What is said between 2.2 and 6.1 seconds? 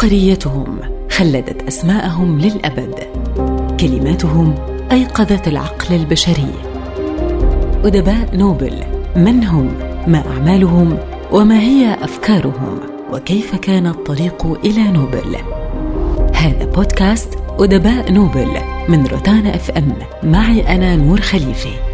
للأبد. كلماتهم أيقظت العقل